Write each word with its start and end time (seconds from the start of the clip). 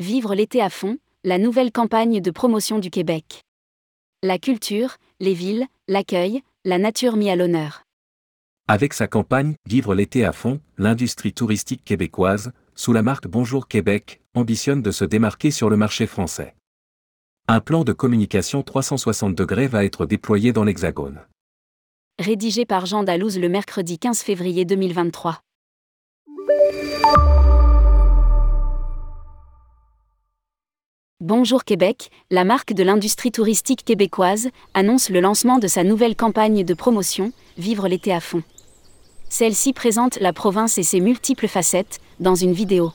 Vivre 0.00 0.34
l'été 0.34 0.62
à 0.62 0.70
fond, 0.70 0.96
la 1.24 1.36
nouvelle 1.36 1.70
campagne 1.70 2.22
de 2.22 2.30
promotion 2.30 2.78
du 2.78 2.88
Québec. 2.88 3.42
La 4.22 4.38
culture, 4.38 4.96
les 5.20 5.34
villes, 5.34 5.66
l'accueil, 5.88 6.40
la 6.64 6.78
nature 6.78 7.16
mis 7.16 7.28
à 7.28 7.36
l'honneur. 7.36 7.82
Avec 8.66 8.94
sa 8.94 9.08
campagne 9.08 9.56
Vivre 9.68 9.94
l'été 9.94 10.24
à 10.24 10.32
fond, 10.32 10.58
l'industrie 10.78 11.34
touristique 11.34 11.84
québécoise, 11.84 12.52
sous 12.74 12.94
la 12.94 13.02
marque 13.02 13.28
Bonjour 13.28 13.68
Québec, 13.68 14.22
ambitionne 14.32 14.80
de 14.80 14.90
se 14.90 15.04
démarquer 15.04 15.50
sur 15.50 15.68
le 15.68 15.76
marché 15.76 16.06
français. 16.06 16.54
Un 17.46 17.60
plan 17.60 17.84
de 17.84 17.92
communication 17.92 18.62
360 18.62 19.34
degrés 19.34 19.66
va 19.66 19.84
être 19.84 20.06
déployé 20.06 20.54
dans 20.54 20.64
l'Hexagone. 20.64 21.20
Rédigé 22.18 22.64
par 22.64 22.86
Jean 22.86 23.04
Dalouse 23.04 23.38
le 23.38 23.50
mercredi 23.50 23.98
15 23.98 24.22
février 24.22 24.64
2023. 24.64 25.42
Bonjour 31.32 31.62
Québec, 31.62 32.10
la 32.32 32.42
marque 32.42 32.72
de 32.72 32.82
l'industrie 32.82 33.30
touristique 33.30 33.84
québécoise, 33.84 34.48
annonce 34.74 35.10
le 35.10 35.20
lancement 35.20 35.60
de 35.60 35.68
sa 35.68 35.84
nouvelle 35.84 36.16
campagne 36.16 36.64
de 36.64 36.74
promotion, 36.74 37.30
Vivre 37.56 37.86
l'été 37.86 38.12
à 38.12 38.18
fond. 38.18 38.42
Celle-ci 39.28 39.72
présente 39.72 40.18
la 40.18 40.32
province 40.32 40.76
et 40.76 40.82
ses 40.82 40.98
multiples 40.98 41.46
facettes, 41.46 42.00
dans 42.18 42.34
une 42.34 42.52
vidéo. 42.52 42.90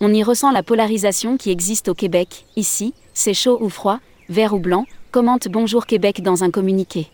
On 0.00 0.12
y 0.12 0.22
ressent 0.22 0.52
la 0.52 0.62
polarisation 0.62 1.38
qui 1.38 1.50
existe 1.50 1.88
au 1.88 1.94
Québec, 1.94 2.44
ici, 2.56 2.92
c'est 3.14 3.32
chaud 3.32 3.56
ou 3.62 3.70
froid, 3.70 3.98
vert 4.28 4.52
ou 4.52 4.58
blanc, 4.58 4.84
commente 5.10 5.48
Bonjour 5.48 5.86
Québec 5.86 6.20
dans 6.20 6.44
un 6.44 6.50
communiqué. 6.50 7.06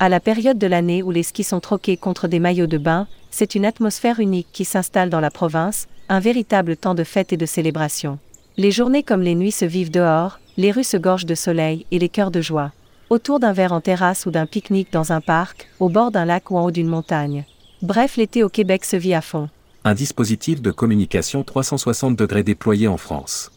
À 0.00 0.08
la 0.08 0.18
période 0.18 0.58
de 0.58 0.66
l'année 0.66 1.04
où 1.04 1.12
les 1.12 1.22
skis 1.22 1.44
sont 1.44 1.60
troqués 1.60 1.96
contre 1.96 2.26
des 2.26 2.40
maillots 2.40 2.66
de 2.66 2.78
bain, 2.78 3.06
c'est 3.30 3.54
une 3.54 3.64
atmosphère 3.64 4.18
unique 4.18 4.48
qui 4.52 4.64
s'installe 4.64 5.08
dans 5.08 5.20
la 5.20 5.30
province, 5.30 5.86
un 6.08 6.18
véritable 6.18 6.76
temps 6.76 6.96
de 6.96 7.04
fête 7.04 7.32
et 7.32 7.36
de 7.36 7.46
célébration. 7.46 8.18
Les 8.58 8.70
journées 8.70 9.02
comme 9.02 9.20
les 9.20 9.34
nuits 9.34 9.52
se 9.52 9.66
vivent 9.66 9.90
dehors, 9.90 10.40
les 10.56 10.70
rues 10.70 10.82
se 10.82 10.96
gorgent 10.96 11.26
de 11.26 11.34
soleil 11.34 11.84
et 11.90 11.98
les 11.98 12.08
cœurs 12.08 12.30
de 12.30 12.40
joie. 12.40 12.72
Autour 13.10 13.38
d'un 13.38 13.52
verre 13.52 13.72
en 13.72 13.82
terrasse 13.82 14.24
ou 14.24 14.30
d'un 14.30 14.46
pique-nique 14.46 14.90
dans 14.90 15.12
un 15.12 15.20
parc, 15.20 15.68
au 15.78 15.90
bord 15.90 16.10
d'un 16.10 16.24
lac 16.24 16.50
ou 16.50 16.56
en 16.56 16.64
haut 16.64 16.70
d'une 16.70 16.88
montagne. 16.88 17.44
Bref, 17.82 18.16
l'été 18.16 18.42
au 18.42 18.48
Québec 18.48 18.86
se 18.86 18.96
vit 18.96 19.12
à 19.12 19.20
fond. 19.20 19.50
Un 19.84 19.92
dispositif 19.92 20.62
de 20.62 20.70
communication 20.70 21.44
360 21.44 22.16
degrés 22.16 22.44
déployé 22.44 22.88
en 22.88 22.96
France. 22.96 23.52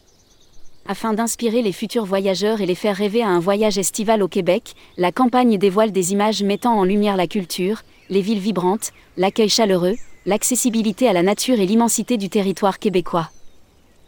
Afin 0.86 1.14
d'inspirer 1.14 1.62
les 1.62 1.72
futurs 1.72 2.04
voyageurs 2.04 2.60
et 2.60 2.66
les 2.66 2.74
faire 2.74 2.96
rêver 2.96 3.22
à 3.22 3.28
un 3.28 3.40
voyage 3.40 3.78
estival 3.78 4.22
au 4.22 4.28
Québec, 4.28 4.74
la 4.98 5.12
campagne 5.12 5.56
dévoile 5.56 5.92
des 5.92 6.12
images 6.12 6.42
mettant 6.42 6.78
en 6.78 6.84
lumière 6.84 7.16
la 7.16 7.26
culture, 7.26 7.84
les 8.10 8.20
villes 8.20 8.38
vibrantes, 8.38 8.92
l'accueil 9.16 9.48
chaleureux, 9.48 9.96
l'accessibilité 10.26 11.08
à 11.08 11.14
la 11.14 11.22
nature 11.22 11.58
et 11.58 11.66
l'immensité 11.66 12.18
du 12.18 12.28
territoire 12.28 12.78
québécois. 12.78 13.30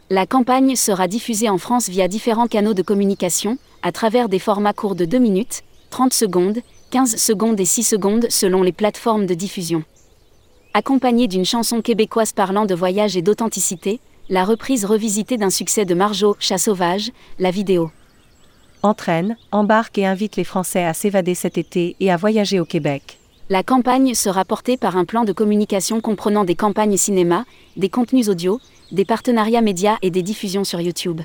La 0.09 0.25
campagne 0.25 0.75
sera 0.75 1.07
diffusée 1.07 1.49
en 1.49 1.57
France 1.57 1.87
via 1.87 2.09
différents 2.09 2.47
canaux 2.47 2.73
de 2.73 2.81
communication, 2.81 3.57
à 3.81 3.93
travers 3.93 4.27
des 4.27 4.39
formats 4.39 4.73
courts 4.73 4.95
de 4.95 5.05
2 5.05 5.17
minutes, 5.17 5.61
30 5.91 6.13
secondes, 6.13 6.59
15 6.91 7.15
secondes 7.15 7.59
et 7.59 7.65
6 7.65 7.83
secondes 7.83 8.25
selon 8.29 8.63
les 8.63 8.73
plateformes 8.73 9.25
de 9.25 9.33
diffusion. 9.33 9.83
Accompagnée 10.73 11.27
d'une 11.27 11.45
chanson 11.45 11.81
québécoise 11.81 12.33
parlant 12.33 12.65
de 12.65 12.75
voyage 12.75 13.15
et 13.15 13.21
d'authenticité, 13.21 14.01
la 14.29 14.43
reprise 14.43 14.85
revisitée 14.85 15.37
d'un 15.37 15.49
succès 15.49 15.85
de 15.85 15.95
Marjo, 15.95 16.35
Chat 16.37 16.57
sauvage, 16.57 17.11
la 17.39 17.51
vidéo. 17.51 17.89
Entraîne, 18.81 19.37
embarque 19.53 19.97
et 19.97 20.05
invite 20.05 20.35
les 20.35 20.43
Français 20.43 20.83
à 20.83 20.93
s'évader 20.93 21.35
cet 21.35 21.57
été 21.57 21.95
et 22.01 22.11
à 22.11 22.17
voyager 22.17 22.59
au 22.59 22.65
Québec. 22.65 23.19
La 23.49 23.63
campagne 23.63 24.13
sera 24.13 24.45
portée 24.45 24.77
par 24.77 24.97
un 24.97 25.05
plan 25.05 25.25
de 25.25 25.33
communication 25.33 26.01
comprenant 26.01 26.43
des 26.43 26.55
campagnes 26.55 26.97
cinéma, 26.97 27.45
des 27.77 27.89
contenus 27.89 28.29
audio, 28.29 28.59
des 28.93 29.05
partenariats 29.05 29.61
médias 29.61 29.97
et 30.01 30.11
des 30.11 30.21
diffusions 30.21 30.63
sur 30.63 30.79
YouTube. 30.79 31.21